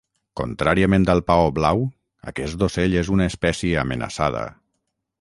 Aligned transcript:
Contràriament 0.39 1.05
al 1.15 1.21
paó 1.27 1.51
blau 1.59 1.85
aquest 2.33 2.67
ocell 2.71 2.99
és 3.05 3.15
una 3.19 3.31
espècie 3.33 3.81
amenaçada. 3.87 4.47